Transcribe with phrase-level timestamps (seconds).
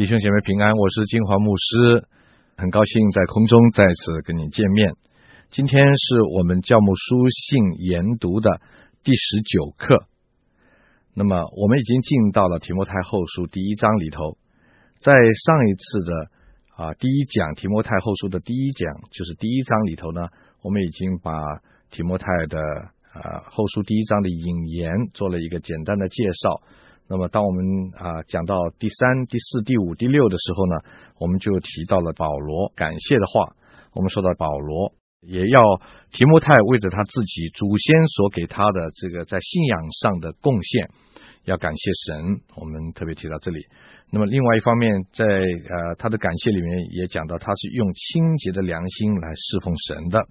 [0.00, 2.08] 弟兄姐妹平安，我是金华牧师，
[2.56, 4.94] 很高兴在空中再次跟你见面。
[5.50, 8.62] 今天是我们教牧书信研读的
[9.04, 10.06] 第十九课。
[11.14, 14.38] 那么我们已经进到了提摩太后书第一章里头，
[15.00, 16.30] 在上一次的
[16.82, 20.28] 啊第一讲提摩太后书的第一讲，就是第一章里头呢，
[20.62, 21.30] 我们已经把
[21.90, 22.58] 提摩太的
[23.12, 26.62] 啊后书第一章的引言做了一个简单的介绍。
[27.10, 27.66] 那么，当我们
[27.98, 30.76] 啊讲到第三、第四、第五、第六的时候呢，
[31.18, 33.56] 我们就提到了保罗感谢的话。
[33.92, 35.60] 我们说到保罗也要
[36.12, 40.88] 提摩太为着他自己祖先所给他的这个在信仰上的贡献，
[41.46, 42.40] 要感谢神。
[42.54, 43.58] 我们特别提到这里。
[44.12, 50.28] 那么，另外一方面，在呃他的感谢里面也讲到，他是用清洁的良心来侍奉神的。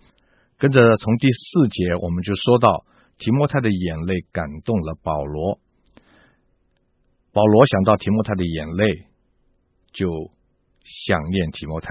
[0.57, 2.85] 跟着从第四节，我们就说到
[3.17, 5.59] 提摩太的眼泪感动了保罗。
[7.31, 9.05] 保罗想到提摩太的眼泪，
[9.91, 10.09] 就
[10.83, 11.89] 想念提摩太。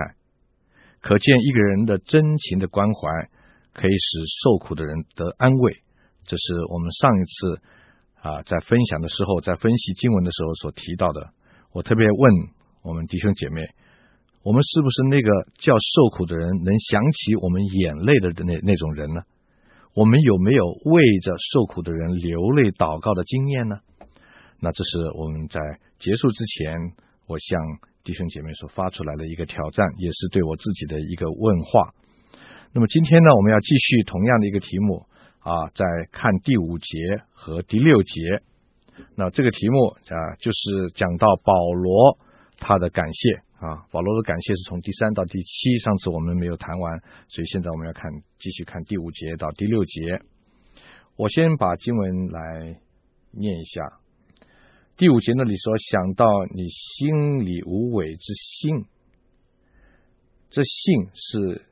[1.00, 3.30] 可见一个人的真情的关怀，
[3.72, 5.77] 可以使受苦的人得安慰。
[6.25, 7.62] 这是我们上一次
[8.20, 11.30] 啊在分享的时候，在分析经文的时候所提到的。
[11.73, 12.33] 我特别问
[12.83, 13.62] 我们弟兄姐妹：
[14.42, 19.23] 我们是不是那个叫受苦的人能想起我们眼泪的那那种人呢？
[19.95, 23.77] 我们有没有为着受苦的人流泪祷告的经验呢？
[24.61, 25.61] 那这是我们在
[25.98, 26.75] 结束之前，
[27.27, 27.61] 我向
[28.03, 31.95] 弟兄姐妹所发出来的一个挑战，也是对我自己的一个问话。
[32.73, 35.06] 那么今天呢，我们要继续同样的一个题目
[35.39, 38.42] 啊，在看第五节和第六节。
[39.14, 42.19] 那这个题目啊，就是讲到保罗
[42.59, 50.20] 他的感谢啊，保罗的感谢是从第三到第七，上次我们没有谈完，所以现在我们要看继续看第五节到第六节。
[51.17, 52.81] 我先把经文来
[53.31, 54.01] 念一下。
[54.98, 58.84] 第五节那里说，想到你心里无伪之信，
[60.50, 61.64] 这信是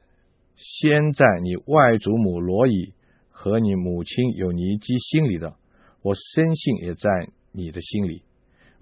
[0.54, 2.94] 先在你外祖母罗伊
[3.30, 5.56] 和你母亲有尼基心里的，
[6.02, 7.10] 我深信也在
[7.50, 8.22] 你的心里。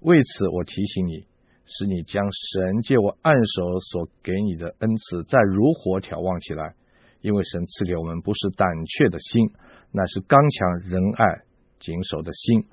[0.01, 1.25] 为此，我提醒你，
[1.65, 6.75] 使你将神借我按手所给你的恩赐再如火眺望起来，
[7.23, 9.49] 因为神赐给我们不是胆怯的心，
[9.91, 11.45] 乃是刚强仁爱
[11.81, 12.67] 谨守的心。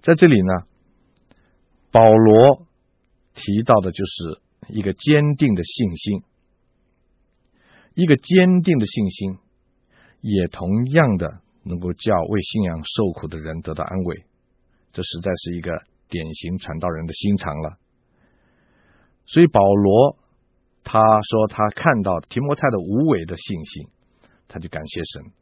[0.00, 0.69] 在这里呢。
[1.92, 2.66] 保罗
[3.34, 6.22] 提到的就是一个坚定的信心，
[7.94, 9.38] 一个坚定的信心，
[10.20, 14.24] 也同样的能够叫为信仰受苦的人得到安慰。
[14.92, 17.76] 这实在是一个典型传道人的心肠了。
[19.26, 20.16] 所以保罗
[20.84, 23.88] 他说他看到提摩太的无伪的信心，
[24.46, 25.32] 他就感谢神。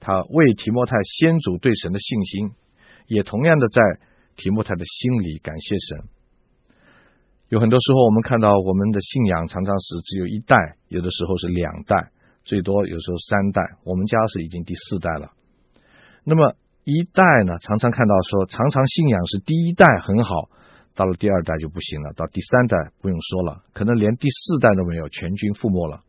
[0.00, 2.50] 他为提摩太先祖对神的信心，
[3.06, 3.80] 也同样的在。
[4.36, 6.08] 提摩太的心里感谢神。
[7.48, 10.56] 有很多时候，我们看到我们的信仰常常是只有一代，
[10.88, 12.10] 有的时候是两代，
[12.42, 13.62] 最多有时候三代。
[13.84, 15.30] 我们家是已经第四代了。
[16.24, 20.48] 那么一代呢，常常看到说，常常信仰是第一代很好，
[20.94, 26.02] 到了第二代就不行了，到第三代不用说了，可能连第四代都没有，全军覆没了。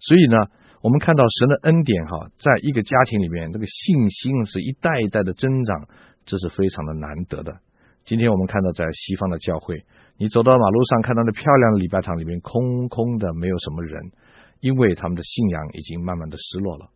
[0.00, 0.50] 所以呢，
[0.82, 5.88] 我们看到神的恩典哈，在一个家庭里面，这个信心是一代一代的增长。
[6.28, 7.56] 这是非常的难得的。
[8.04, 9.84] 今天我们看到，在西方的教会，
[10.18, 14.12] 你走到马路上看到那漂亮的礼拜堂里面，空空的，没有什么人，
[14.60, 16.90] 因为他们的信仰已经慢慢的失落了。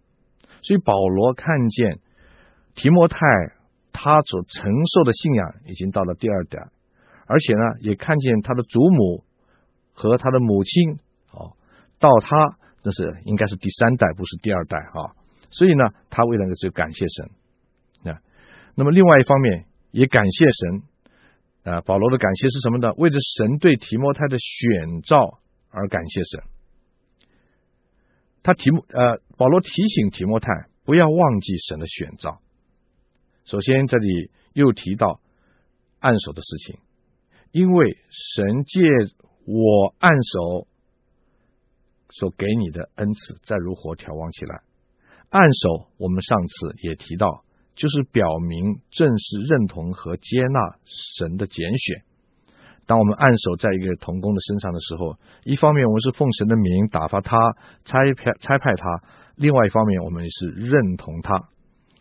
[0.60, 1.98] 所以保罗看见
[2.74, 3.18] 提摩太
[3.90, 6.68] 他所承受的信仰已经到了第二代，
[7.26, 9.24] 而且呢，也看见他的祖母
[9.92, 10.98] 和他的母亲，
[11.32, 11.56] 哦，
[11.98, 15.16] 到他这是应该是第三代，不是第二代啊。
[15.50, 17.30] 所以呢，他为了这个感谢神。
[18.74, 20.82] 那么另外一方面也感谢神
[21.74, 22.92] 啊，保罗的感谢是什么呢？
[22.96, 26.42] 为着神对提摩太的选召而感谢神。
[28.42, 30.48] 他提摩呃，保罗提醒提摩太
[30.84, 32.40] 不要忘记神的选召。
[33.44, 35.20] 首先这里又提到
[36.00, 36.78] 按手的事情，
[37.50, 38.80] 因为神借
[39.44, 40.66] 我按手
[42.08, 44.62] 所给你的恩赐再如火眺望起来。
[45.28, 47.44] 按手我们上次也提到。
[47.74, 50.76] 就是表明正式认同和接纳
[51.16, 52.02] 神的拣选。
[52.84, 57.36] 当我们按手在一个童工的身上的时候，一方面我们是奉神的名打发他、
[57.84, 58.84] 差派差派他；
[59.36, 61.48] 另外一方面，我们也是认同他。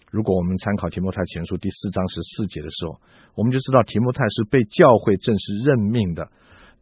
[0.09, 2.99] 如果我们参考提摩太前书第四章十四节的时候，
[3.35, 6.29] 我们就知道提摩太是被教会正式任命的。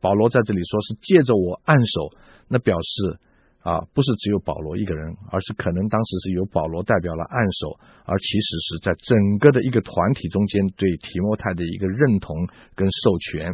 [0.01, 3.19] 保罗在这里说是借着我按手，那表示。
[3.61, 13.53] 啊，不是只有保罗一个人，而是可能当时是由保罗代表了按手，而其实是在整个的一个团体中间对提摩太的一个认同跟授权。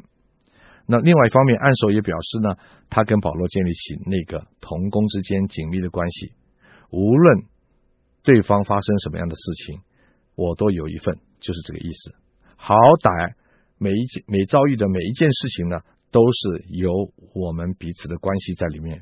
[0.88, 2.56] 那另外一方面，按手也表示呢，
[2.90, 6.34] 他跟保罗建立起那个同工之间紧密的关系，
[6.92, 7.46] 无论
[8.22, 9.80] 对方发生什么样的事情，
[10.36, 12.13] 我都有一份，就是这个意思。
[12.56, 13.34] 好歹
[13.80, 15.80] 每一件每遭遇的每一件事情呢，
[16.12, 19.01] 都是有我们彼此的关系在里面。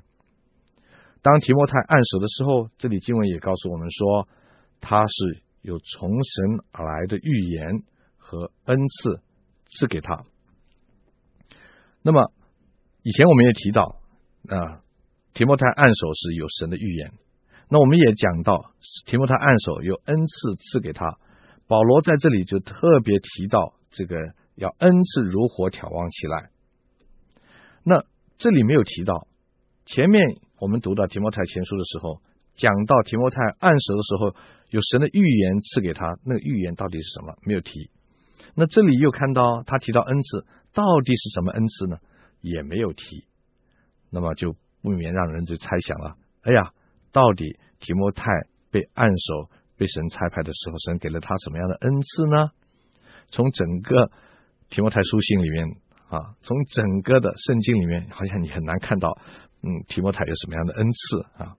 [1.23, 4.27] 当提摩太按手的时候，这里经文也告诉我们说，
[4.81, 7.83] 他是有从神而来的预言
[8.17, 9.21] 和恩赐
[9.65, 10.25] 赐给他。
[12.01, 12.31] 那么
[13.03, 13.95] 以前我们也提到，
[14.49, 14.83] 啊，
[15.33, 17.13] 提摩太按手是有神的预言。
[17.69, 18.73] 那我们也讲到，
[19.05, 21.17] 提摩太按手有恩赐赐给他。
[21.67, 26.49] 保罗在这里就特别提到这个要恩赐如火挑旺起来。
[27.85, 28.03] 那
[28.37, 29.27] 这里没有提到，
[29.85, 30.21] 前面
[30.63, 32.21] 我们读到提摩太前书的时候，
[32.53, 34.33] 讲到提摩太按手的时候，
[34.69, 37.35] 有神的预言赐给他，那个预言到底是什么？
[37.43, 37.91] 没有提。
[38.55, 40.45] 那这里又看到他提到恩赐。
[40.71, 41.97] 到底是什么恩赐呢？
[42.39, 43.25] 也没有提，
[44.09, 46.15] 那么就不免让人就猜想了。
[46.43, 46.71] 哎呀，
[47.11, 48.23] 到底提摩太
[48.71, 52.51] 被按手、被神差派的时候，神给了他什么样的恩赐呢？
[53.27, 54.09] 从整个
[54.69, 55.67] 提摩太书信里面
[56.07, 59.17] 啊，从整个的圣经里面，好像你很难看到，
[59.63, 61.57] 嗯，提摩太有什么样的恩赐啊？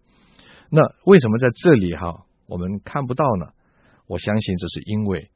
[0.71, 3.47] 那为什么在这里哈，我们看不到呢？
[4.07, 5.31] 我相信这是因为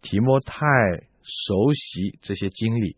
[0.00, 0.56] 提摩太。
[1.28, 2.94] 熟悉这些经历，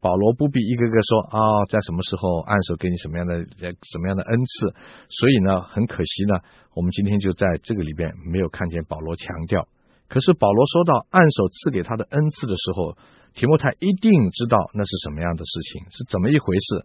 [0.00, 4.74] 保罗不必一个个说啊、在什么时候按手给你什么样的什么样的恩赐，
[5.08, 6.40] 所以呢，很可惜呢，
[6.74, 9.66] 我们今天就在这个里边没有看见保罗强调。
[10.08, 12.98] 可是保罗说到按手赐给他的恩赐的时候，
[13.32, 16.84] 提摩太一定知道那是什么样的事情，是怎么一回事。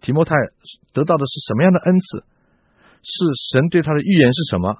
[0.00, 0.34] 提摩太
[0.92, 2.24] 得到的是什么样的恩赐？
[3.02, 3.12] 是
[3.52, 4.78] 神对他的预言是什么？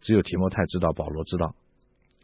[0.00, 1.54] 只有提摩太知道，保罗知道。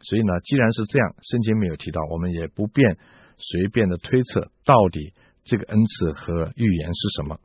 [0.01, 2.97] 所以呢，既然是这样，圣经没有提到，我们也不便
[3.37, 7.39] 随便的推测到底这个恩赐和预言是什么。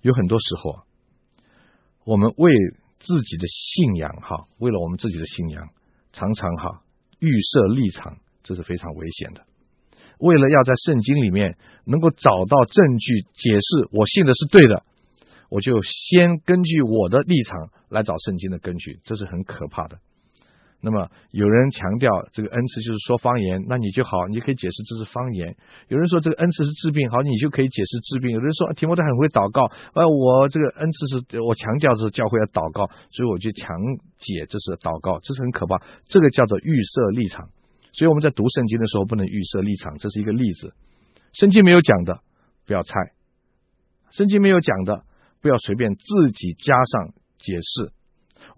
[0.00, 0.80] 有很多时候，
[2.04, 2.50] 我们为
[2.98, 5.68] 自己的信仰哈，为了我们自己的信仰，
[6.12, 6.82] 常常哈
[7.18, 9.44] 预设立场，这是非常危险的。
[10.18, 14.82] 为了要在圣经里面能够找到证据解释我信的是对的，
[15.50, 19.98] 我就先根据我的立场来找圣经的根据，这是很可怕的。
[20.82, 25.56] 那么有人强调这个恩赐就是说方言，那你就好，你可以解释这是方言。
[25.88, 28.30] 有人说这个恩赐是治病，好，你就可以解释治病。
[28.30, 33.74] 有人说提摩太很会祷告，呃，我这个恩赐是我强调是教会要祷告，所以我就强
[34.18, 35.80] 解这是祷告，这是很可怕。
[36.08, 37.48] 这个叫做预设立场。
[37.96, 40.74] 所以我们在读圣经的时候不能预设立场，这是一个例子。
[41.32, 42.20] 圣经没有讲的
[42.66, 42.94] 不要猜，
[44.10, 45.04] 圣经没有讲的
[45.40, 47.92] 不要随便自己加上解释。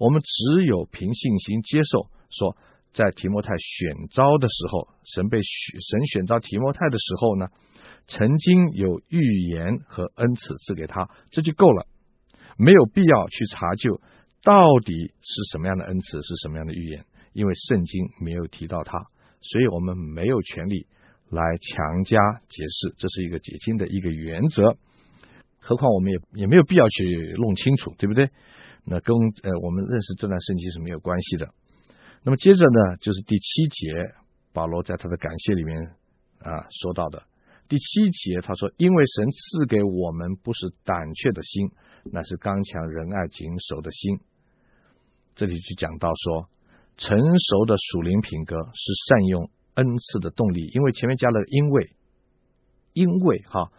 [0.00, 2.56] 我们只有凭信心接受，说
[2.93, 7.46] 在提摩太选召的时候，神被选神选召提摩太的时候呢，
[8.08, 11.87] 曾经有预言和恩赐赐给他，这就够了，
[12.56, 14.00] 没有必要去查究
[14.43, 19.06] 到底是什么样的恩赐，是什么样的预言，因为圣经没有提到他，
[19.40, 20.87] 所以我们没有权利
[21.31, 22.19] 来强加
[22.49, 24.76] 解释，这是一个解经的一个原则。
[25.58, 28.31] 何况我们也也没有必要去弄清楚，对不对？
[28.85, 31.49] 那跟呃我们认识这段圣经是没有关系的。
[32.23, 34.14] 那么接着呢，就是第七节，
[34.52, 35.82] 保罗在他的感谢里面
[36.40, 37.23] 啊说到的
[37.69, 41.71] 第七节，他说：“因为神赐给我们不是胆怯的心，
[42.04, 44.18] 乃是刚强仁爱谨守的心。”
[45.37, 46.49] 这里就讲到说，
[46.99, 51.88] 成熟的属灵品格是善用恩赐的动力，因为前面加了因为，
[52.93, 53.73] 因为哈。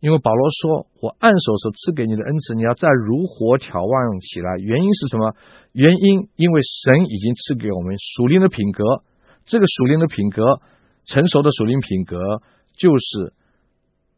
[0.00, 4.56] 因为保罗说：“我按手所赐给你的恩赐，你要再如火挑旺起来。
[4.56, 5.36] 原因是什么？
[5.72, 9.04] 原因因为神已经赐给我们属灵的品格。
[9.44, 10.62] 这个属灵的品格，
[11.04, 12.16] 成熟的属灵品格，
[12.78, 13.34] 就是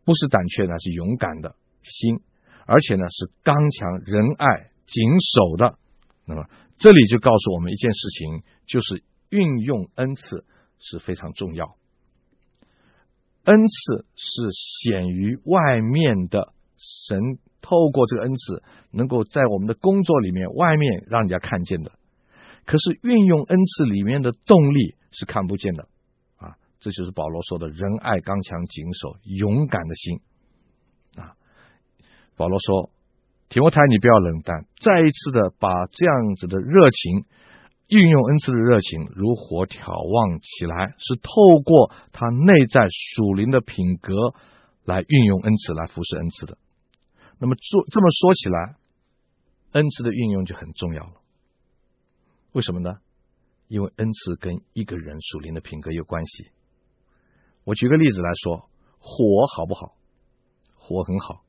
[0.04, 2.20] 不是胆怯的，是勇敢的心，
[2.64, 5.78] 而且呢是刚强、仁爱、谨守的。
[6.24, 6.44] 那么
[6.78, 10.44] 这里就告诉我们一件事情，就是运用恩赐
[10.78, 11.76] 是非常重要。”
[13.44, 17.18] 恩赐是显于外面的，神
[17.60, 18.62] 透过这个恩赐，
[18.92, 21.90] 能够在我们的工作里面，外面让人家看见的。
[22.64, 25.88] 可是运用恩赐里面的动力是看不见的
[26.36, 26.54] 啊！
[26.78, 30.20] 这就是保罗说的仁爱、刚强、谨守、勇敢的心
[31.16, 31.34] 啊！
[32.36, 32.91] 保罗说
[33.52, 37.26] ：“提摩太，你不要冷淡，再一次的把这样子的热情。”
[37.88, 44.14] 运用恩赐的热情如火挑旺起来，是透过他内在属灵的品格
[44.86, 46.56] 来运用恩赐来服侍恩赐的。
[47.38, 48.76] 那么做这么说起来，
[49.72, 51.12] 恩赐的运用就很重要了。
[52.52, 52.94] 为什么呢？
[53.68, 56.46] 因为恩赐跟一个人属灵的品格有关系。
[57.64, 59.96] 我举个例子来说，火好不好？
[60.76, 61.42] 火很好，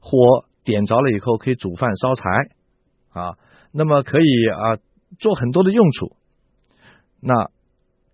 [0.00, 2.28] 火点着了以后可以煮饭烧柴
[3.10, 3.38] 啊，
[3.70, 4.82] 那么可以啊
[5.18, 6.16] 做很多的用处。
[7.20, 7.50] 那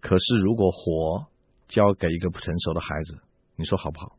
[0.00, 1.26] 可是如果火
[1.66, 3.18] 交给一个不成熟的孩子，
[3.56, 4.16] 你说好不好？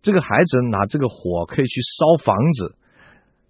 [0.00, 2.74] 这个孩子拿这个火可以去烧房子，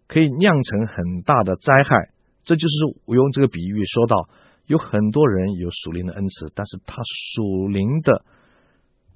[0.08, 2.10] 可以酿成很大的灾害。
[2.44, 2.74] 这就是
[3.06, 4.28] 我用这个比喻说到，
[4.66, 7.02] 有很多人有属灵的恩赐，但是他
[7.34, 8.24] 属灵的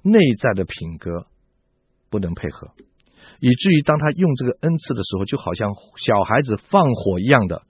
[0.01, 1.27] 内在的品格
[2.09, 2.71] 不能配合，
[3.39, 7.63] 以至于当他用这个恩赐的时候，就好像小孩子放火一样的，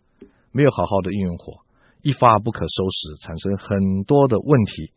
[0.51, 1.61] 没有好好的运用火，
[2.01, 4.91] 一发不可收拾，产生很多的问题。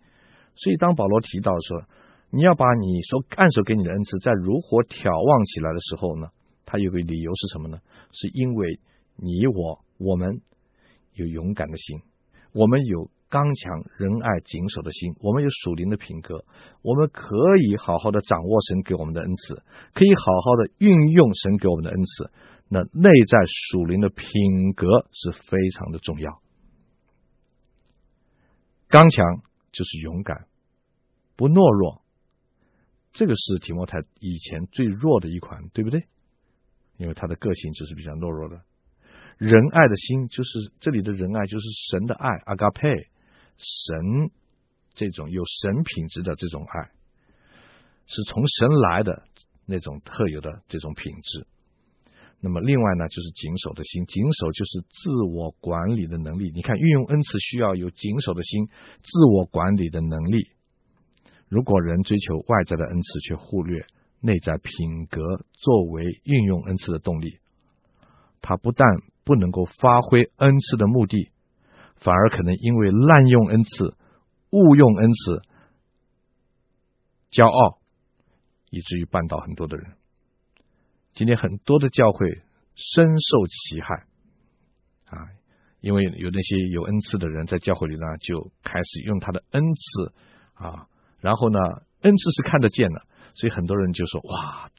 [0.54, 1.84] 所以当保罗提到说，
[2.30, 6.28] 你要把你所按手给你的恩赐，在如火挑旺起来的时候呢，
[6.64, 7.78] 他有个理由是什么呢？
[8.12, 8.80] 是因为
[9.16, 10.40] 你我我们
[11.14, 12.00] 有勇敢的心，
[12.52, 16.44] 我们有刚强仁爱谨守的心，我们有属灵的品格，
[16.82, 17.34] 我们可
[17.64, 19.54] 以好好的掌握神给我们的恩赐，
[19.94, 22.30] 可以好好的运用神给我们的恩赐。
[22.68, 26.42] 那内在属灵的品格是非常的重要。
[28.88, 29.24] 刚强
[29.72, 30.44] 就是勇敢，
[31.34, 32.02] 不懦弱。
[33.14, 36.04] 这个是提摩太以前最弱的一款，对不对？
[36.98, 38.60] 因为他的个性就是比较懦弱的。
[39.38, 43.08] 仁爱的心，就是这里的仁爱，就是神的爱，阿嘎佩，
[43.58, 44.30] 神
[44.94, 46.90] 这种有神品质的这种爱，
[48.06, 49.22] 是从神来的
[49.66, 51.46] 那种特有的这种品质。
[52.40, 56.50] 那么另外呢，就是谨守的心，谨守就是自我管理的能力。
[56.52, 58.66] 你看，运用恩赐需要有谨守的心，
[59.00, 60.50] 自我管理的能力。
[61.48, 63.86] 如果人追求外在的恩赐，却忽略
[64.20, 67.38] 内在品格作为运用恩赐的动力，
[68.40, 68.88] 他不但
[69.22, 71.30] 不能够发挥恩赐的目的，
[72.02, 73.94] 反而可能因为滥用恩赐、
[74.50, 75.42] 误用恩赐、
[77.30, 77.78] 骄傲，
[78.70, 79.92] 以至于绊倒很多的人。
[81.14, 82.42] 今天很多的教会
[82.74, 83.94] 深受其害
[85.10, 85.28] 啊，
[85.80, 90.12] 因为有那些有恩赐的人在教会里呢，就开始用他的恩赐
[90.54, 90.88] 啊。
[91.20, 91.58] 然后呢，
[92.00, 93.02] 恩赐是看得见的，
[93.34, 94.70] 所以很多人就说：“哇，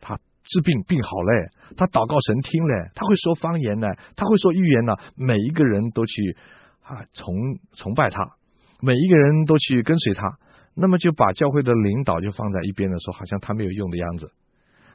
[0.00, 3.86] 他治病病好嘞，他祷告神听嘞，他会说方言呢，
[4.16, 6.36] 他会说预言呢。”每一个人都去
[6.82, 7.34] 啊崇
[7.74, 8.36] 崇拜他，
[8.80, 10.38] 每一个人都去跟随他，
[10.74, 14.32] 那么就把教会的领导就放在一边的时候，好像他没有用的样子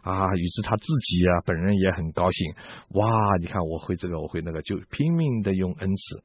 [0.02, 0.36] 啊。
[0.36, 2.54] 于是他自己啊，本人也很高兴，
[2.90, 6.24] 哇，你看我会这个，我会那个，就拼命的用恩赐，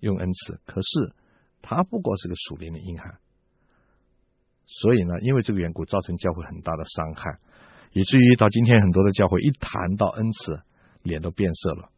[0.00, 0.60] 用恩赐。
[0.66, 1.12] 可是
[1.60, 3.18] 他不过是个属灵的硬汉。
[4.64, 7.38] 所以呢，因为这个缘故，造成教会很大的伤害，
[7.92, 10.62] 以至于到今天，很多的教会一谈到恩赐，
[11.02, 11.90] 脸都变色了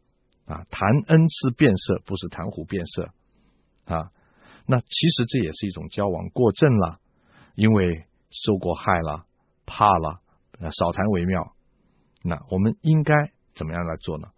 [0.46, 0.64] 啊！
[0.70, 3.10] 谈恩赐变色，不是谈虎变色
[3.86, 4.10] 啊！
[4.66, 7.00] 那其实这也是一种交往过正了，
[7.54, 9.26] 因为受过害了，
[9.66, 10.20] 怕了，
[10.70, 11.54] 少谈为妙。
[12.22, 13.14] 那我们应该
[13.54, 14.28] 怎么样来做呢？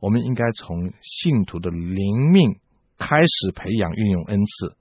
[0.00, 2.58] 我们应该从信徒的灵命
[2.98, 4.76] 开始培养运用恩赐。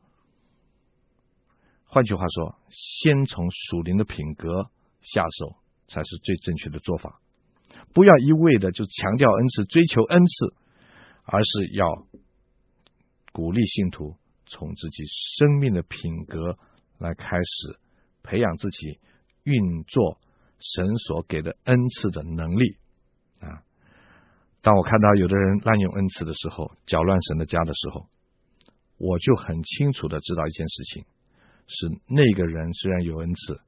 [1.85, 4.69] 换句话说，先从属灵的品格
[5.01, 5.57] 下手，
[5.87, 7.19] 才是最正确的做法。
[7.93, 10.53] 不要一味的就强调恩赐、追求恩赐，
[11.31, 12.05] 而是要
[13.31, 16.57] 鼓励信徒从自己生命的品格
[16.97, 17.79] 来开始
[18.21, 18.99] 培养自己
[19.43, 20.19] 运作
[20.59, 22.75] 神所给的恩赐的能力
[23.39, 23.63] 啊！
[24.61, 28.07] 当我看到有的人滥用恩赐的时候，搅乱神的家的时候，
[28.97, 31.05] 我就很清楚的知道一件事情。
[31.65, 33.61] 是那个人虽然有恩赐，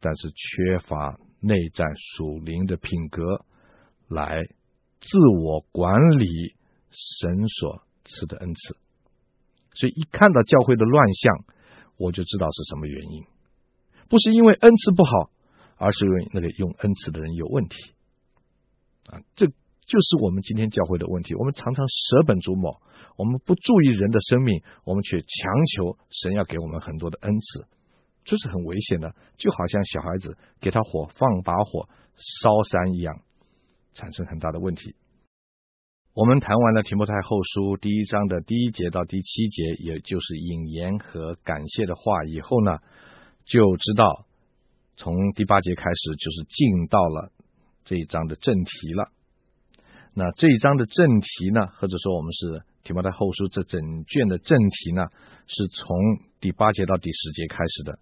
[0.00, 3.46] 但是缺乏内在属灵的品格
[4.08, 4.44] 来
[5.00, 6.54] 自我管理
[6.90, 8.76] 神所赐的恩赐，
[9.74, 11.44] 所以一看到教会的乱象，
[11.96, 13.24] 我就知道是什么原因。
[14.08, 15.30] 不是因为恩赐不好，
[15.76, 17.76] 而是因为那个用恩赐的人有问题。
[19.10, 21.34] 啊，这就是我们今天教会的问题。
[21.34, 22.80] 我们常常舍本逐末。
[23.16, 25.28] 我们不注意人的生命，我们却强
[25.74, 27.66] 求神要给我们很多的恩赐，
[28.24, 29.14] 这是很危险的。
[29.38, 33.22] 就好像小孩子给他火，放把火烧山一样，
[33.92, 34.94] 产生很大的问题。
[36.16, 42.78] 我们谈完了提摩太后书第一章的第一节到第七节，也就是引言和感谢的话以后呢，
[43.44, 44.24] 就知道
[44.96, 47.32] 从第八节开始就是进到了
[47.84, 49.10] 这一章的正题了。
[50.14, 52.62] 那这一章的正题呢，或者说我们是。
[52.82, 55.02] 提摩太后书这整卷的正题呢，
[55.48, 55.98] 是从
[56.40, 57.98] 第八节到第十节开始的。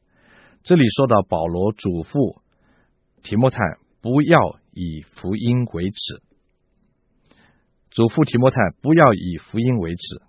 [0.62, 2.38] 这里说到保罗嘱咐
[3.23, 3.59] 提摩太
[4.02, 4.38] 不要
[4.73, 6.23] 以福音为耻，
[7.94, 10.20] 嘱咐提摩太不要以福音为耻。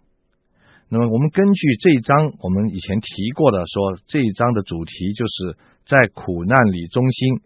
[0.87, 7.41] 那么我们根据这一章，我们以前提过的说，这一章的主题就是在苦难里忠心，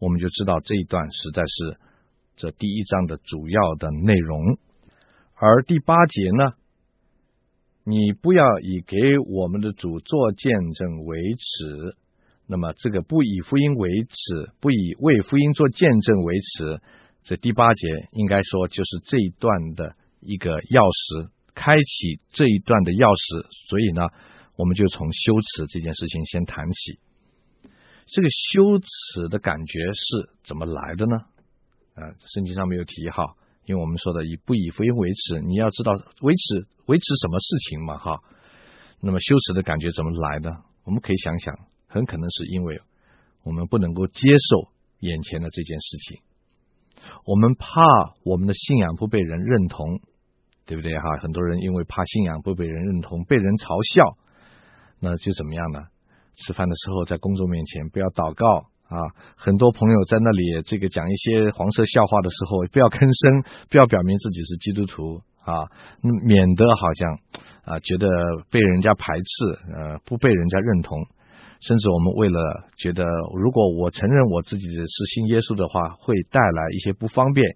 [0.00, 1.78] 我们就知道这一段实在是
[2.34, 4.58] 这第一章的主要的内容。
[5.36, 6.54] 而第八节呢，
[7.84, 8.98] 你不要以给
[9.30, 11.96] 我们的主做见证为耻。
[12.48, 16.82] 那么这个不以福音为耻，不以为福音做见证为耻，
[17.24, 23.46] 这第八节应该说就是这一段的一个钥匙，开启这一段的钥匙。
[23.68, 24.08] 所以呢，
[24.56, 26.98] 我们就从羞耻这件事情先谈起。
[28.06, 31.16] 这个羞耻的感觉是怎么来的呢？
[31.94, 33.36] 啊，圣经上没有提哈，
[33.66, 38.20] 因为我们说的以不以福音为耻，你要知道维持维持什么事情嘛哈。
[39.00, 40.50] 那么羞耻的感觉怎么来的？
[40.84, 41.54] 我们可以想想。
[41.86, 42.80] 很可能是因为
[43.42, 46.22] 我们不能够接受眼前的这件事情，
[47.24, 47.82] 我们怕
[48.24, 50.00] 我们的信仰不被人认同，
[50.66, 51.18] 对不对哈？
[51.20, 54.16] 很多人因为怕信仰不被人认同，被人嘲笑，
[55.00, 55.80] 那就怎么样呢？
[56.34, 58.96] 吃饭的时候在公众面前不要祷告啊！
[59.36, 65.68] 很多朋友在那里这个讲一些黄色笑话的时候，不要吭声，不要表明自己是基督徒啊，
[66.00, 67.18] 免得好像
[67.64, 68.06] 啊觉得
[68.50, 70.98] 被人家排斥，呃，不被人家认同。
[71.62, 73.06] 甚至我们为了觉得，
[73.38, 77.46] 如果我承认我自己是信耶稣的话，会带来一些不方便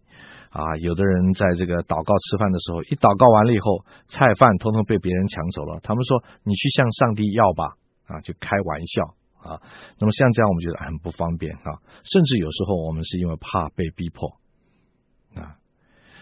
[0.51, 0.77] 啊。
[0.79, 5.81] 有的人在这个祷告吃饭的时候，一祷告完了以后，菜饭通通被别人抢走了。
[5.83, 7.75] 他们说：“你去向上帝要吧。”
[8.07, 9.03] 啊，就开玩笑
[9.43, 9.59] 啊。
[9.99, 11.83] 那么像这样，我们觉得很不方便啊。
[12.07, 14.39] 甚至有时候我们是因为怕被逼迫
[15.35, 15.59] 啊。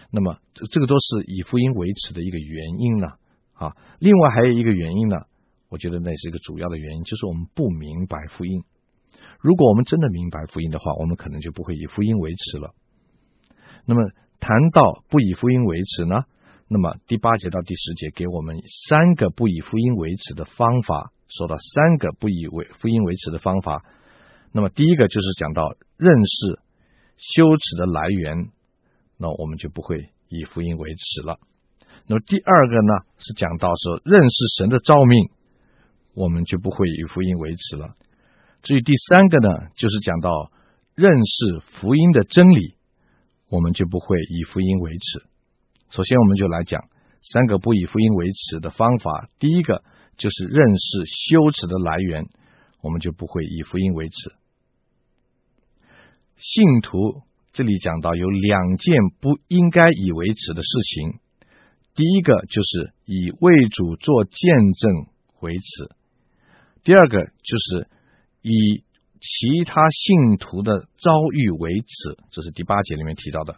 [0.09, 0.41] 那么
[0.73, 3.07] 这个都是以福音维持的一个原因呢
[3.53, 3.77] 啊。
[3.99, 5.17] 另外还有一个原因呢。
[5.69, 8.63] 我觉得那是一个主要的原因，就是我们不明白福音。
[9.39, 12.73] 如果我们真的明白福音的话，我们可能就不会以福音为耻了。
[13.85, 14.01] 那么
[14.39, 16.23] 谈到不以福音为耻呢？
[16.67, 18.57] 那么第八节到第十节给我们
[18.87, 23.85] 三个不以福音为耻的方法，说到三个不以为福音为耻的方法。
[24.51, 26.59] 那么第一个就是讲到认识
[27.17, 28.49] 羞耻的来源，
[29.17, 31.37] 那我们就不会以福音为耻了。
[32.07, 35.29] 那么第二个呢，是讲到说认识神的召命。
[36.15, 37.95] 我们就不会以福音为耻了。
[38.63, 40.51] 至于第三个呢，就是讲到
[40.95, 42.75] 认识福音的真理，
[43.49, 45.23] 我们就不会以福音为耻。
[45.89, 46.81] 首先，我们就来讲
[47.21, 49.29] 三个不以福音为耻的方法。
[49.37, 49.83] 第一个
[50.17, 52.25] 就是认识羞耻的来源，
[52.81, 54.33] 我们就不会以福音为耻。
[56.37, 57.21] 信徒
[57.53, 61.19] 这里讲到有两件不应该以为耻的事情，
[61.93, 65.07] 第一个就是以为主做见证
[65.41, 65.95] 为耻。
[66.85, 67.89] 第二个就是
[68.43, 68.83] 以
[69.19, 73.57] 其他信徒的遭遇为耻，这是第八节里面提到的。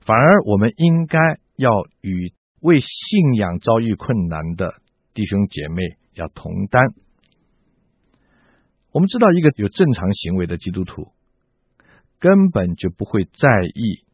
[0.00, 1.16] 反而我们应该
[1.54, 1.70] 要
[2.00, 4.74] 与为信仰遭遇困难的
[5.14, 5.82] 弟兄姐妹
[6.14, 6.82] 要同担。
[8.90, 11.12] 我们知道，一个有正常行为的基督徒
[12.18, 14.04] 根本就不会在意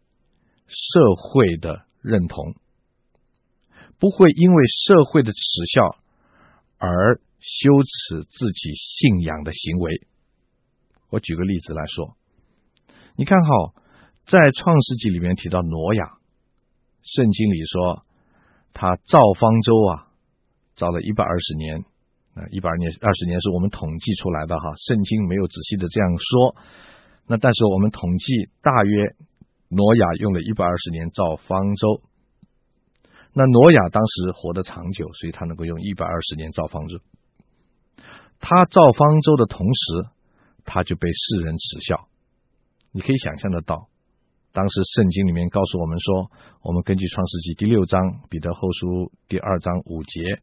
[0.67, 2.55] 社会的认同，
[3.99, 5.39] 不会因为社会的耻
[5.73, 5.97] 笑
[6.77, 7.19] 而。
[7.41, 10.07] 羞耻自己信仰的行为。
[11.11, 12.17] 我举个例子来说，
[13.17, 13.75] 你看哈，
[14.27, 16.19] 在创世纪里面提到挪亚，
[17.03, 18.05] 圣经里说
[18.73, 20.09] 他造方舟啊，
[20.77, 21.85] 造了一百二十年，
[22.35, 26.57] 啊，一百年二十年是我们统计出来的哈，圣经没有仔细的这样说。
[27.27, 29.17] 那但是我们统计大约
[29.69, 32.03] 挪亚用了一百二十年造方舟。
[33.33, 36.99] 那挪亚当时活得长久，所以他能够用一百二十年造方舟。
[38.41, 40.09] 他造方舟的同时，
[40.65, 42.09] 他就被世人耻笑。
[42.91, 43.89] 你可以想象得到，
[44.53, 46.31] 当时圣经里面告诉我们说，
[46.63, 50.41] 我们根据创世纪第六章、彼得后书第二章五节，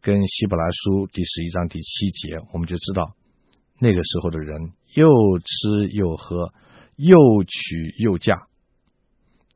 [0.00, 3.14] 跟希伯来书第十一章第七节，我们就知道
[3.80, 5.08] 那个时候的人又
[5.38, 6.52] 吃又喝，
[6.96, 8.46] 又娶又嫁。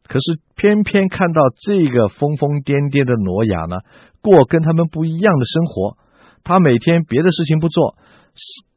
[0.05, 3.76] 可是偏偏看到这个疯疯癫癫的挪亚呢，
[4.20, 5.96] 过跟他们不一样的生活。
[6.44, 7.96] 他每天别的事情不做，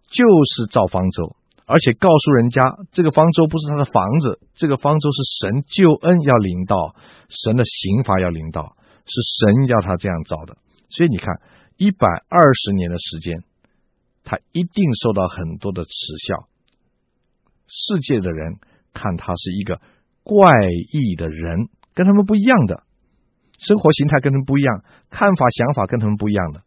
[0.10, 6.96] 就是造方舟，而且告诉人家这个方舟不是他的房子，这个方舟是神救恩要领到，
[7.30, 8.76] 神的刑罚要领到，
[9.06, 10.58] 是神要他这样造的。
[10.90, 11.42] 所以你看，
[11.78, 13.44] 一百二十年的时间，
[14.24, 15.92] 他一定受到很多的耻
[16.28, 16.48] 笑，
[17.68, 18.58] 世界的人
[18.94, 19.82] 看他是一个
[20.24, 20.52] 怪
[20.92, 22.84] 异的人，跟他们不一样的
[23.58, 26.62] 生活形态，跟他们不一样，看法想法跟他们不一样的。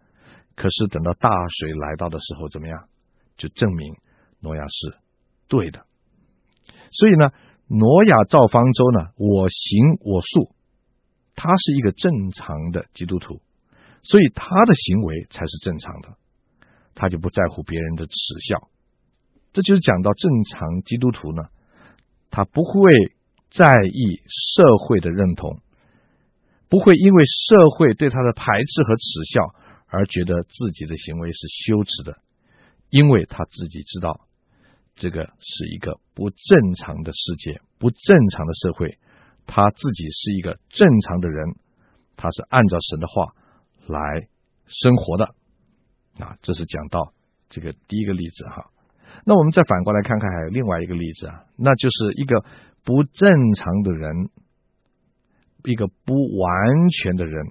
[0.59, 2.89] 可是等到大水来到的时候，怎么样？
[3.37, 3.95] 就证明
[4.41, 4.99] 挪亚是
[5.47, 5.87] 对的。
[6.91, 7.31] 所以呢，
[7.69, 10.53] 挪亚造方舟呢，我行我素，
[11.37, 13.41] 他是一个正常的基督徒。
[14.03, 16.17] 所以他的行为才是正常的，
[16.95, 18.13] 他就不在乎别人的耻
[18.49, 18.69] 笑。
[19.53, 21.43] 这就是讲到正常基督徒呢，
[22.31, 22.91] 他不会
[23.51, 25.61] 在意社会的认同，
[26.69, 29.55] 不会因为社会对他的排斥和耻笑
[29.89, 32.19] 而觉得自己的行为是羞耻的，
[32.91, 34.29] 因为他自己知道
[34.95, 38.99] 这个是一个不正常的世界，不正常的社会，
[39.47, 41.57] 他自己是一个正常的人，
[42.17, 43.35] 他是按照神的话
[43.87, 44.29] 来
[44.67, 45.35] 生活的。
[46.19, 47.13] 啊，这是讲到
[47.49, 48.71] 这个第一个例子哈。
[49.25, 52.45] 那我们再反过来看看，还有另外一个例子啊，那就是一个
[52.85, 54.29] 不正常的人，
[55.65, 57.47] 一个不完全的人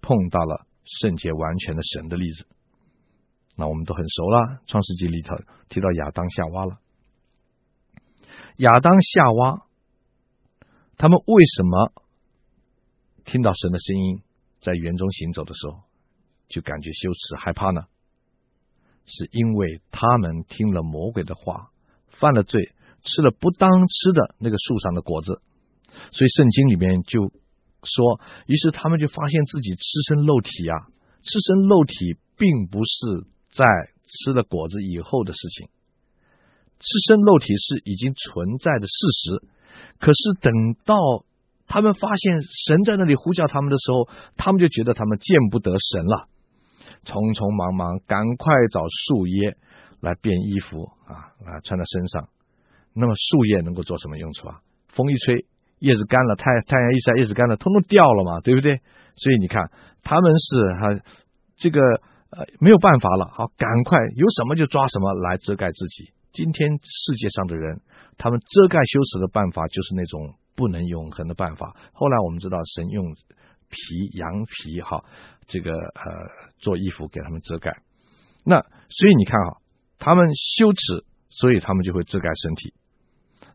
[0.00, 2.46] 碰到了圣洁完全的神的例子。
[3.56, 5.36] 那我们都很熟了，《创世纪》里头
[5.68, 6.78] 提到亚当夏娃了。
[8.56, 9.66] 亚当夏娃，
[10.96, 11.92] 他们为什么
[13.24, 14.22] 听到神的声音，
[14.60, 15.80] 在园中行走的时候，
[16.48, 17.86] 就感觉羞耻害怕呢？
[19.06, 21.70] 是因为他们听了魔鬼的话，
[22.08, 22.72] 犯了罪，
[23.02, 25.40] 吃了不当吃的那个树上的果子，
[26.12, 27.32] 所以圣经里面就
[27.82, 30.88] 说，于是他们就发现自己赤身露体啊，
[31.22, 33.66] 赤身露体并不是在
[34.06, 35.68] 吃了果子以后的事情，
[36.78, 39.46] 赤身露体是已经存在的事实，
[39.98, 40.52] 可是等
[40.84, 40.94] 到
[41.66, 46.28] 他们发现神在那里呼叫他们的时候，他们就觉得他们见不得神了。
[47.04, 49.56] 匆匆忙忙，赶快找树叶
[50.00, 52.28] 来变衣服啊，来穿在身上。
[52.92, 54.60] 那么树叶能够做什么用处啊？
[54.88, 55.46] 风一吹，
[55.78, 58.80] 叶子干了；太太阳一晒，叶子干了，通通掉了嘛，对不对？
[59.16, 59.70] 所以你看，
[60.02, 61.02] 他们是哈、
[61.56, 61.80] 这个
[62.30, 66.12] 呃没有办法了，好，赶快有什么就抓什么来遮盖自己。
[66.32, 67.80] 今天世界上的人，
[68.18, 71.74] 他们遮盖羞耻的办法就是那种不能永恒的办法。
[71.92, 73.14] 后来我们知道，神用
[73.68, 75.04] 皮羊皮哈。
[75.48, 76.10] 这个呃，
[76.58, 77.70] 做衣服给他们遮盖，
[78.44, 79.62] 那所以你看啊，
[79.96, 82.74] 他们羞耻，所以他们就会遮盖身体；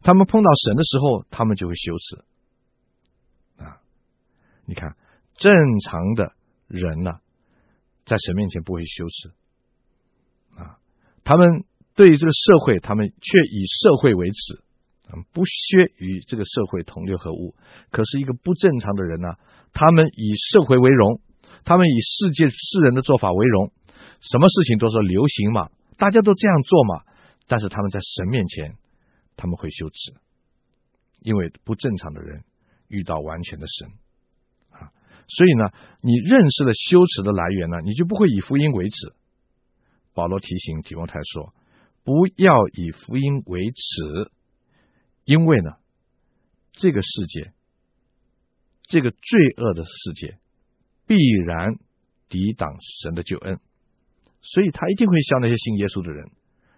[0.04, 3.82] 他们碰到神的时候，他们就会羞耻啊。
[4.66, 4.96] 你看，
[5.36, 6.34] 正常的
[6.68, 7.20] 人呢，
[8.06, 10.78] 在神面前不会羞耻啊。
[11.24, 14.64] 他们对于这个社会，他们却以社会为耻，
[15.32, 15.52] 不屑
[15.98, 17.56] 与这个社会同流合污。
[17.92, 19.36] 可是，一个不正常的人呢，
[19.74, 21.22] 他们以社会为荣。
[21.64, 23.72] 他们以世界世人的做法为荣，
[24.20, 27.04] 什么事情都说流行嘛，大家都这样做嘛。
[27.46, 28.78] 但是他们在神面前，
[29.41, 30.13] 他们会羞耻，
[31.21, 32.43] 因为不正常的人
[32.89, 33.89] 遇到完全的神
[34.69, 34.93] 啊。
[35.27, 39.15] 所以呢，你认识了羞耻的来源呢，你就不会以福音为耻。
[40.13, 41.56] 保罗提醒提摩太说
[42.06, 44.30] ：“不要以福音为耻，
[45.23, 45.71] 因为呢，
[46.73, 47.51] 这个世界，
[48.84, 49.19] 这个罪
[49.58, 50.38] 恶的世界。”
[51.08, 51.75] 必然
[52.30, 53.60] 抵挡神的救恩，
[54.41, 56.30] 所以他一定会笑那些信耶稣的人，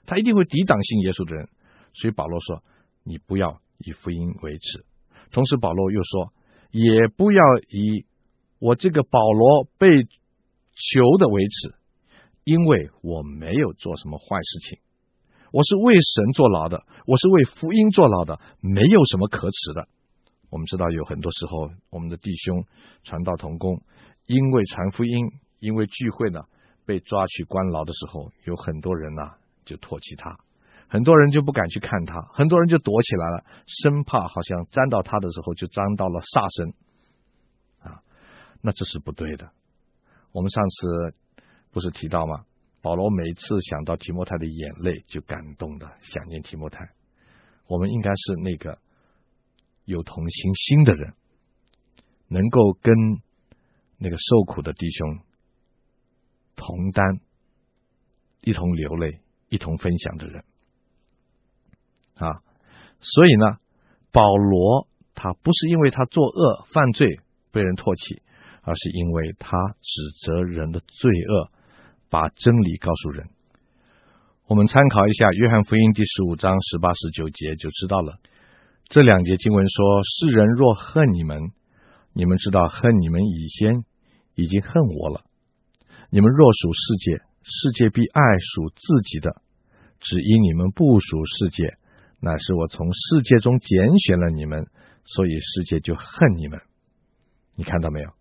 [0.08, 1.49] 他一定会抵挡信耶稣的人。
[1.94, 2.64] 所以保罗说
[3.04, 4.86] ：“你不要以福音为耻。”
[5.32, 6.34] 同时，保罗又说
[6.72, 8.06] ：“也不要以
[8.60, 11.76] 我这个保罗被囚的为耻，
[12.44, 14.80] 因为我没有做什么坏事情，
[15.52, 19.88] 我是为神坐牢的，我是为福音坐牢的，没有什么可耻的。”
[20.50, 22.66] 我们知道有很多时候，我们的弟兄
[23.04, 23.82] 传道同工。
[24.26, 26.42] 因为传福音，因为聚会呢，
[26.86, 29.32] 被抓去关牢的时候，有很多人呢
[29.66, 30.38] 就唾弃他，
[30.94, 36.70] 很多人就不敢去看他，很多人就躲起来了，生怕好像沾到他的时候就沾到了煞身
[37.80, 38.04] 啊，
[38.62, 39.50] 那这是不对的。
[40.34, 41.16] 我们上次
[41.72, 42.46] 不是提到吗？
[42.84, 46.92] 保罗每次想到提摩太的眼泪就感动的想念提摩太，
[47.66, 48.78] 我们应该是那个
[49.86, 51.16] 有同情心的人，
[52.28, 52.94] 能够跟。
[54.00, 55.20] 那个受苦的弟兄
[56.58, 57.22] 同担，
[58.42, 60.44] 一同流泪，一同分享的人
[62.24, 62.42] 啊，
[63.00, 63.58] 所以呢，
[64.12, 67.20] 保罗他不是因为他作恶犯罪
[67.52, 68.22] 被人唾弃，
[68.62, 71.52] 而是因为他指责人的罪恶，
[72.10, 73.28] 把真理告诉人。
[74.48, 78.20] 我们参考一下约翰福音第十五章十八十九节就知道了。
[78.88, 81.52] 这两节经文说：“世人若恨你们，
[82.14, 83.84] 你们知道恨你们以先。”
[84.36, 85.22] 已经恨我了。
[86.10, 89.30] 你们若属世界，世界必爱属自己的；
[90.00, 91.78] 只因你们不属世界，
[92.24, 94.68] 乃是我从世界中拣选了你们，
[95.04, 96.62] 所以世界就恨你们。
[97.56, 98.12] 你看到没有？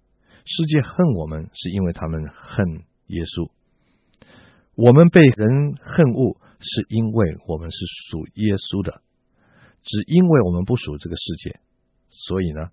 [0.45, 3.53] 世界恨我们，是因为他们恨耶稣；
[4.75, 7.77] 我们被人恨恶，是因为我们是
[8.11, 9.03] 属耶稣的。
[9.85, 11.61] 只因为我们不属这个世界，
[12.11, 12.71] 所以呢，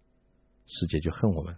[0.65, 1.58] 世界就恨我们。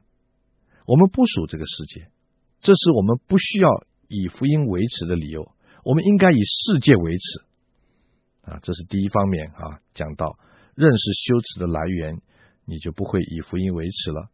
[0.85, 2.11] 我们不属这个世界，
[2.59, 5.49] 这是我们不需要以福音维持的理由。
[5.85, 7.50] 我们应该以世界维持。
[8.51, 10.37] 啊，这是第一方面啊，讲到
[10.75, 12.21] 认识羞耻的来源，
[12.65, 14.29] 你就不会以福音维持了。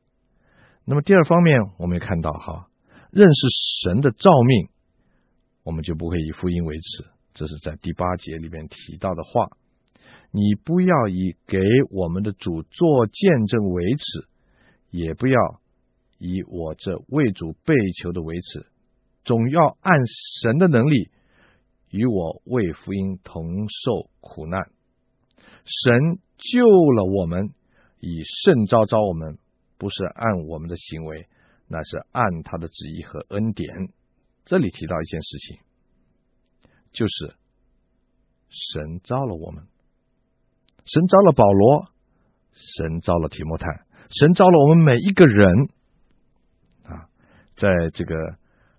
[0.86, 2.68] 那么第二方面，我们也看到哈，
[3.12, 3.48] 认识
[3.84, 4.70] 神的照命，
[5.64, 7.06] 我们就不会以福音维持。
[7.34, 9.50] 这是在第八节里面提到的话。
[10.30, 11.58] 你不要以给
[11.90, 14.28] 我们的主做见证为耻，
[14.92, 15.62] 也不要
[16.18, 18.68] 以我这为主被求的为耻，
[19.24, 19.98] 总要按
[20.42, 21.10] 神的能力
[21.90, 24.62] 与我为福音同受苦难。
[25.66, 27.50] 神救了我们，
[28.00, 29.38] 以圣召召我们，
[29.78, 31.28] 不是按我们的行为，
[31.68, 33.90] 那是按他的旨意和恩典。
[34.46, 35.58] 这里提到一件事情，
[36.94, 37.36] 就是
[38.50, 39.66] 神召了我们。
[40.86, 41.92] 神召了保罗，
[42.54, 43.68] 神召了提摩太，
[44.10, 45.70] 神召了我们每一个人
[46.86, 47.10] 啊，
[47.58, 48.16] 在这个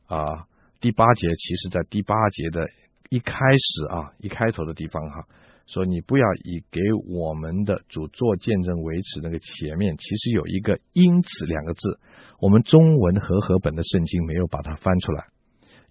[0.07, 0.49] 啊
[0.81, 2.67] 第八节，其实在第八节的
[3.09, 5.27] 一开始啊一开头的地方哈，
[5.67, 12.01] 说你不要以给我们的主做见证为耻，那个前面其实有一个因此两个字，
[12.41, 15.27] 我们中文和合本的圣经没有把它翻出来，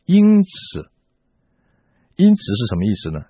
[0.06, 0.90] 因此，
[2.16, 3.26] 因此是什么意思呢？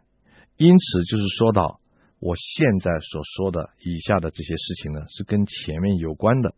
[0.57, 1.79] 因此就是说到。
[2.19, 6.55] 我现在所说的以下的这些事情呢，是跟前面有关的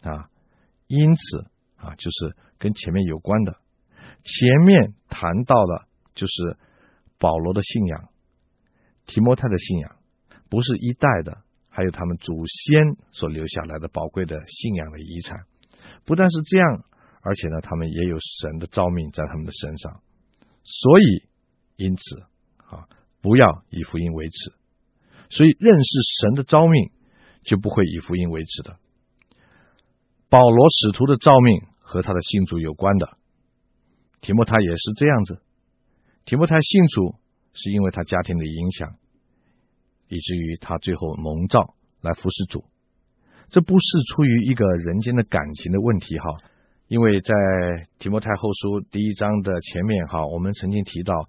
[0.00, 0.30] 啊，
[0.86, 1.44] 因此
[1.76, 3.58] 啊，就是跟前面有关的。
[4.24, 6.56] 前面谈到了，就是
[7.18, 8.08] 保罗的信仰，
[9.06, 9.96] 提摩太的信仰，
[10.48, 15.44] 不是一代的，还有他们祖先所留下来的宝贵的信仰的遗产。
[16.04, 16.84] 不但是这样，
[17.22, 20.00] 而且呢，他们也有神的召命在他们的身上。
[20.64, 21.28] 所以，
[21.76, 22.20] 因此
[22.66, 22.88] 啊，
[23.20, 24.52] 不要以福音为耻。
[25.30, 26.90] 所以，认识神的召命，
[27.42, 28.76] 就不会以福音为耻的。
[30.28, 33.16] 保罗使徒的召命和他的信主有关的，
[34.20, 35.40] 提摩太也是这样子。
[36.24, 37.14] 提摩太信主
[37.52, 38.96] 是因为他家庭的影响，
[40.08, 42.64] 以至于他最后蒙召来服侍主。
[43.50, 46.24] 这不是出于一个人间的感情的问题哈，
[46.88, 47.34] 因为在
[47.98, 51.28] 提摩太后书第一章的前面哈，我们曾经提到。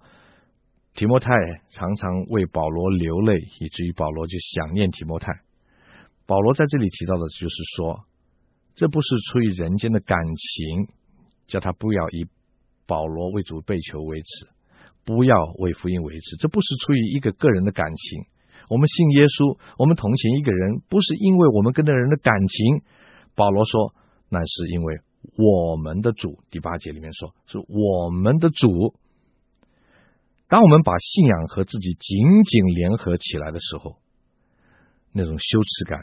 [0.96, 1.32] 提摩太
[1.70, 5.40] 常常为保罗流泪，以至于保罗就想念提摩太。
[6.24, 8.04] 保罗在这里提到的就是说，
[8.76, 10.86] 这不是出于人间的感情，
[11.48, 12.28] 叫他不要以
[12.86, 14.46] 保罗为主被囚为耻，
[15.04, 16.36] 不要为福音维持。
[16.36, 18.24] 这不是出于一个个人的感情。
[18.68, 22.82] 我们信耶稣，我们同情一个人，不是因为我们跟那人的感情。
[23.34, 23.94] 保罗说，
[24.28, 25.00] 那是因为
[25.36, 26.38] 我们的主。
[26.50, 28.94] 第八节里面说，是我们的主。
[30.46, 33.96] 当我们把信仰和自己紧紧联合起来的时候，
[35.12, 36.00] 那种羞耻感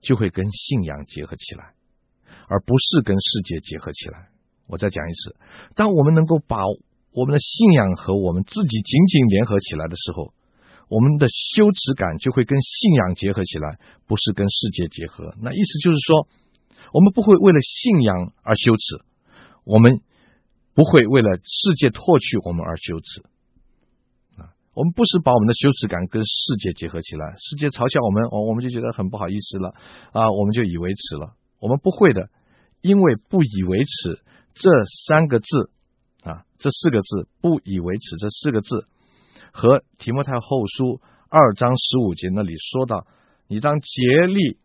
[0.00, 1.74] 就会跟信仰结合起来，
[2.48, 4.28] 而不是跟世界结合起来。
[4.66, 5.36] 我再讲一次，
[5.74, 6.58] 当我们能够把
[7.12, 10.32] 我们的信仰和我们自己紧紧联合起来的时候，
[10.88, 15.34] 我们的羞耻感就会跟信仰结合起来，不是跟世界结合。
[15.40, 16.28] 那意思就是说，
[16.92, 19.04] 我们不会为了信仰而羞耻，
[19.64, 20.00] 我们
[20.74, 23.22] 不会为了世界唾弃我们而羞耻。
[24.40, 29.74] 啊我们不是把我们的羞耻感跟世界结合起来，世界嘲笑我们，我我们就觉得很不好意思了
[30.12, 31.34] 啊，我们就以为耻了。
[31.58, 32.30] 我们不会的，
[32.80, 34.22] 因为不以为耻
[34.54, 34.70] 这
[35.06, 35.70] 三个字
[36.22, 38.86] 啊，这四个字不以为耻这四个字，
[39.52, 43.06] 和提摩太后书二章十五节那里说到，
[43.46, 44.58] 你当竭力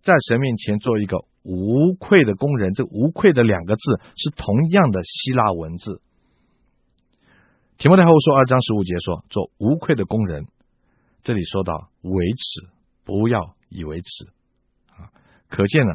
[0.00, 6.00] 在神面前做一个无愧的工人，这无愧的两个字是同样的希腊文字。
[7.78, 10.46] 提摩太后书二章十五节说：“做无愧的工人。”
[11.24, 12.68] 这里说到为耻，
[13.04, 14.26] 不要以为耻
[14.90, 15.10] 啊！
[15.48, 15.92] 可见呢，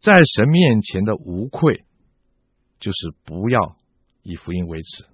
[0.00, 1.84] 在神面前的无愧，
[2.80, 3.76] 就是不要
[4.22, 5.06] 以福音为耻。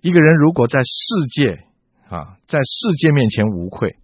[0.00, 1.64] 一个人如果在世界
[2.08, 3.96] 啊，在世界面前无愧，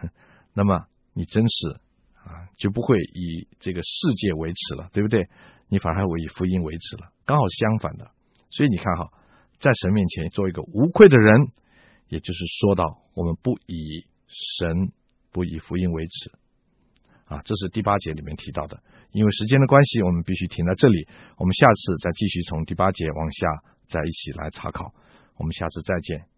[0.54, 1.70] 那么你真是
[2.24, 5.28] 啊，就不会以这个世界为耻了，对不对？
[5.68, 8.10] 你反而会以福音为耻了，刚好相反的。
[8.50, 9.10] 所以你看哈。
[9.58, 11.48] 在神面前做一个无愧的人，
[12.08, 14.92] 也就是说到我们不以神、
[15.32, 16.30] 不以福音为耻
[17.24, 18.82] 啊，这是第八节里面提到的。
[19.16, 21.08] 因为时间的关系，我们必须停在这里。
[21.38, 23.48] 我们下次再继续从第八节往下
[23.88, 24.92] 再一起来查考。
[25.38, 26.35] 我们下次再见。